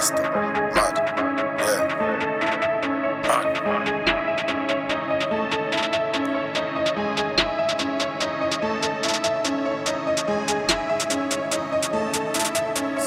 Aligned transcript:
Lester. 0.00 0.22
Mad. 0.74 0.96
Yeah. 1.60 1.84
Mad. 3.26 3.44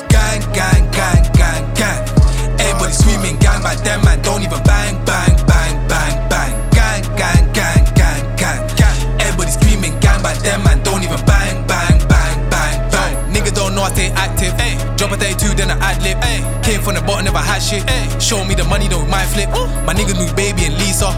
Gang, 0.09 0.41
gang, 0.54 0.91
gang, 0.91 1.23
gang, 1.34 1.73
gang. 1.73 2.04
Everybody 2.59 2.94
screaming 2.94 3.38
gang, 3.39 3.64
but 3.64 3.84
them 3.84 4.02
man 4.05 4.21
don't 4.21 4.44
even 4.44 4.62
bang, 4.62 5.04
bang. 5.04 5.32
Shit. 17.63 17.84
Ay. 17.88 18.20
Show 18.20 18.44
me 18.44 18.55
the 18.55 18.66
money, 18.66 18.88
don't 18.88 19.09
mind 19.09 19.30
flip. 19.31 19.49
My 19.88 19.94
niggas 19.94 20.20
move 20.20 20.35
baby 20.35 20.66
and 20.67 20.76
Lisa. 20.76 21.09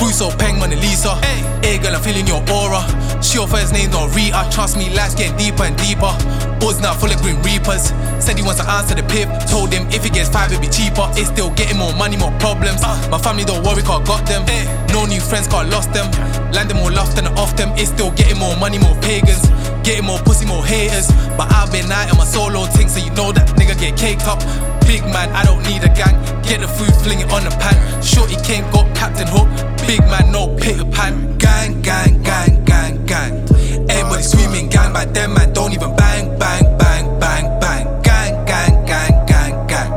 Bruce 0.00 0.24
Peng, 0.36 0.58
Mona 0.58 0.76
Lisa. 0.76 1.14
Hey 1.60 1.78
girl, 1.78 1.94
I'm 1.94 2.02
feeling 2.02 2.26
your 2.26 2.40
aura. 2.48 2.80
She 3.22 3.36
your 3.36 3.46
first 3.46 3.72
name, 3.72 3.90
not 3.90 4.14
Rita. 4.16 4.48
Trust 4.50 4.76
me, 4.76 4.88
life's 4.90 5.14
getting 5.14 5.36
deeper 5.36 5.64
and 5.64 5.76
deeper. 5.76 6.10
Boys 6.58 6.80
now 6.80 6.94
full 6.94 7.12
of 7.12 7.20
green 7.20 7.40
reapers. 7.42 7.92
Said 8.18 8.36
he 8.36 8.42
wants 8.42 8.60
to 8.60 8.66
answer 8.68 8.94
the 8.94 9.04
pip. 9.04 9.28
Told 9.48 9.72
him 9.72 9.86
if 9.92 10.02
he 10.02 10.10
gets 10.10 10.28
five, 10.28 10.50
it'll 10.50 10.60
be 10.60 10.68
cheaper. 10.68 11.04
It's 11.20 11.28
still 11.28 11.50
getting 11.52 11.76
more 11.76 11.94
money, 11.94 12.16
more 12.16 12.32
problems. 12.40 12.80
Uh. 12.82 12.96
My 13.10 13.18
family 13.18 13.44
don't 13.44 13.62
worry, 13.62 13.82
cause 13.82 14.00
I 14.00 14.04
got 14.04 14.26
them. 14.26 14.42
No 14.88 15.04
new 15.04 15.20
friends, 15.20 15.46
cause 15.46 15.66
I 15.66 15.68
lost 15.68 15.92
them. 15.92 16.10
Land 16.52 16.70
them 16.70 16.78
more 16.78 16.90
lost 16.90 17.16
than 17.16 17.26
off 17.38 17.56
them. 17.56 17.70
It's 17.76 17.90
still 17.90 18.10
getting 18.12 18.38
more 18.38 18.56
money, 18.56 18.78
more 18.78 18.96
pagans. 19.00 19.44
Getting 19.82 20.04
more 20.04 20.18
pussy, 20.20 20.46
more 20.46 20.64
haters. 20.64 21.08
But 21.36 21.52
I've 21.52 21.72
been 21.72 21.90
out 21.90 22.10
on 22.10 22.18
my 22.18 22.24
solo 22.24 22.66
thing, 22.66 22.88
so 22.88 22.98
you 22.98 23.10
know 23.14 23.32
that 23.32 23.48
nigga 23.56 23.78
get 23.78 23.96
caked 23.96 24.26
up. 24.26 24.40
Big 24.86 25.02
man, 25.04 25.30
I 25.30 25.44
don't 25.44 25.62
need 25.62 25.82
a 25.84 25.92
gang. 25.94 26.16
Get 26.42 26.60
the 26.60 26.68
food, 26.68 26.92
fling 27.02 27.20
it 27.20 27.32
on 27.32 27.44
the 27.44 27.50
pan. 27.50 27.76
Shorty 28.02 28.36
came, 28.42 28.68
got 28.70 28.94
Captain 28.94 29.26
Hook. 29.26 29.48
Big 29.86 30.00
man, 30.10 30.30
no 30.32 30.54
Peter 30.56 30.84
Pan. 30.84 31.38
Gang, 31.38 31.80
gang, 31.80 32.22
gang, 32.22 32.64
gang, 32.64 33.06
gang. 33.06 33.32
Everybody 33.88 34.22
screaming 34.22 34.68
gang, 34.68 34.92
but 34.92 35.14
them 35.14 35.34
man 35.34 35.52
don't 35.52 35.72
even 35.72 35.94
bang, 35.96 36.38
bang, 36.38 36.64
bang, 36.78 37.06
bang, 37.18 37.46
bang. 37.60 37.84
Gang, 38.02 38.44
gang, 38.44 38.84
gang, 38.86 39.26
gang, 39.26 39.66
gang. 39.66 39.90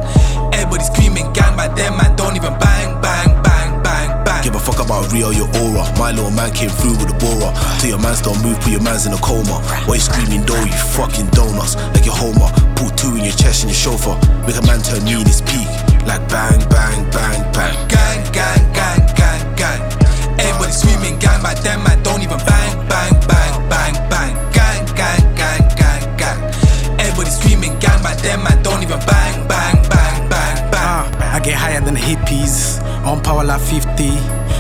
Everybody 0.54 0.84
screaming 0.84 1.32
gang, 1.34 1.56
but 1.56 1.76
them 1.76 1.98
man 1.98 2.16
don't 2.16 2.36
even 2.36 2.58
bang, 2.60 3.02
bang, 3.02 3.30
bang, 3.44 3.84
bang, 3.84 4.24
bang. 4.24 4.44
Give 4.44 4.56
a 4.56 4.60
fuck 4.60 4.80
about 4.80 5.12
Rio, 5.12 5.30
your 5.32 5.50
My 5.98 6.12
little 6.12 6.32
man 6.32 6.52
came 6.54 6.70
through 6.70 6.98
with 6.98 7.10
a 7.10 7.18
borer. 7.18 7.54
Till 7.80 7.90
your 7.92 8.00
mans 8.00 8.22
don't 8.22 8.42
move, 8.44 8.60
put 8.62 8.72
your 8.72 8.82
mans 8.82 9.06
in 9.06 9.14
a 9.14 9.18
coma. 9.18 9.62
Why 9.86 9.96
you 9.96 10.02
screaming 10.02 10.44
though, 10.46 10.64
you 10.64 10.78
fucking 10.96 11.28
donuts? 11.32 11.76
Like 11.96 12.06
your 12.06 12.16
Homer. 12.16 12.50
Put 12.76 12.98
two 12.98 13.16
in 13.16 13.24
your 13.24 13.36
chest 13.36 13.64
and 13.64 13.72
your 13.72 13.80
chauffeur. 13.80 14.16
Make 14.48 14.58
a 14.58 14.66
man 14.66 14.82
turn 14.82 15.04
me 15.04 15.14
in 15.20 15.26
his 15.26 15.42
peak. 15.42 15.68
Like 16.06 16.24
bang, 16.28 16.60
bang, 16.70 17.00
bang, 17.12 17.42
bang. 17.54 17.76
Gang, 17.88 18.22
gang, 18.32 18.64
gang, 18.74 19.02
gang, 19.16 19.44
gang. 19.56 19.82
Everybody 20.40 20.72
screaming 20.72 21.20
gang, 21.20 21.42
but 21.42 21.58
them 21.64 21.84
man 21.84 22.02
don't 22.04 22.22
even 22.22 22.40
bang, 22.44 22.74
bang, 22.88 23.14
bang, 23.28 23.54
bang, 23.70 23.96
bang. 24.10 24.34
Gang, 24.52 24.86
gang, 24.96 25.24
gang, 25.36 25.64
gang, 25.76 26.04
gang. 26.18 26.40
Everybody 27.00 27.30
screaming 27.30 27.78
gang, 27.80 28.02
but 28.04 28.18
them 28.20 28.44
man 28.44 28.62
don't 28.64 28.84
even 28.84 29.00
bang, 29.08 29.48
bang, 29.48 29.76
bang, 29.88 30.30
bang, 30.30 30.72
bang. 30.72 31.14
Uh, 31.16 31.36
I 31.36 31.40
get 31.40 31.56
higher 31.56 31.82
than 31.82 31.96
hippies, 31.96 32.84
on 33.06 33.22
power 33.24 33.44
like 33.44 33.62
50, 33.62 33.88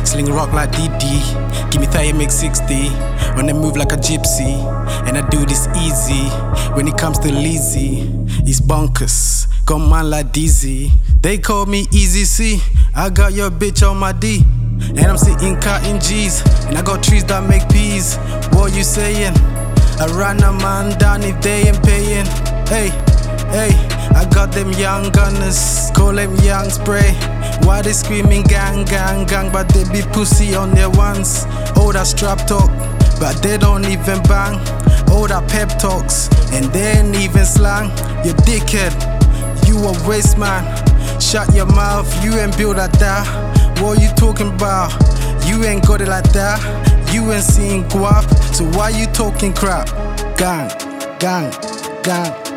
sling 0.05 0.31
rock 0.31 0.53
like 0.53 0.71
DD. 0.71 1.71
Give 1.71 1.81
me 1.81 1.87
30, 1.87 2.13
make 2.13 2.31
60. 2.31 2.89
When 3.35 3.49
I 3.49 3.53
move 3.53 3.77
like 3.77 3.91
a 3.91 3.97
gypsy, 3.97 4.55
and 5.07 5.17
I 5.17 5.27
do 5.29 5.45
this 5.45 5.67
easy. 5.77 6.30
When 6.75 6.87
it 6.87 6.97
comes 6.97 7.19
to 7.19 7.31
Lizzie, 7.31 8.09
it's 8.45 8.61
bonkers. 8.61 9.47
Got 9.65 9.77
man 9.80 10.09
like 10.09 10.31
Dizzy. 10.33 10.92
They 11.21 11.37
call 11.37 11.65
me 11.65 11.87
Easy 11.92 12.25
C. 12.25 12.61
I 12.93 13.09
got 13.09 13.33
your 13.33 13.49
bitch 13.49 13.81
on 13.89 13.97
my 13.97 14.11
D. 14.11 14.43
And 14.89 14.99
I'm 14.99 15.17
sitting 15.17 15.59
cutting 15.61 15.99
G's. 15.99 16.42
And 16.67 16.77
I 16.77 16.81
got 16.81 17.02
trees 17.02 17.23
that 17.25 17.47
make 17.47 17.67
peas. 17.69 18.17
What 18.52 18.75
you 18.75 18.83
saying? 18.83 19.33
I 19.99 20.08
ran 20.17 20.43
a 20.43 20.52
man 20.52 20.97
down 20.97 21.23
if 21.23 21.39
they 21.42 21.69
ain't 21.69 21.81
paying. 21.83 22.25
Hey, 22.67 22.89
hey, 23.53 23.71
I 24.15 24.27
got 24.33 24.52
them 24.52 24.71
young 24.73 25.11
gunners, 25.11 25.92
call 25.95 26.13
them 26.13 26.36
young 26.37 26.69
spray. 26.69 27.15
Why 27.61 27.81
they 27.81 27.93
screaming 27.93 28.43
gang, 28.43 28.86
gang, 28.86 29.25
gang, 29.25 29.52
but 29.52 29.69
they 29.69 29.83
be 29.86 30.02
pussy 30.11 30.55
on 30.55 30.71
their 30.71 30.89
ones. 30.89 31.45
All 31.77 31.91
that 31.93 32.08
strap 32.08 32.45
talk, 32.47 32.69
but 33.19 33.41
they 33.41 33.58
don't 33.58 33.86
even 33.86 34.21
bang. 34.23 34.59
All 35.11 35.27
that 35.27 35.47
pep 35.47 35.69
talks, 35.80 36.27
and 36.52 36.65
they 36.73 36.97
ain't 36.99 37.15
even 37.15 37.45
slang. 37.45 37.89
You 38.25 38.33
dickhead, 38.45 38.93
you 39.67 39.77
a 39.77 40.08
waste 40.08 40.37
man. 40.37 40.63
Shut 41.19 41.53
your 41.53 41.67
mouth, 41.67 42.08
you 42.23 42.33
ain't 42.33 42.58
built 42.58 42.77
like 42.77 42.97
that. 42.99 43.25
What 43.81 44.02
you 44.02 44.09
talking 44.15 44.53
about? 44.53 44.92
You 45.45 45.63
ain't 45.63 45.86
got 45.86 46.02
it 46.02 46.08
like 46.08 46.31
that. 46.33 46.59
You 47.13 47.31
ain't 47.31 47.43
seen 47.43 47.83
guap, 47.86 48.23
so 48.53 48.65
why 48.77 48.89
you 48.89 49.05
talking 49.08 49.53
crap? 49.53 49.87
Gang, 50.37 50.69
gang, 51.19 51.52
gang. 52.03 52.52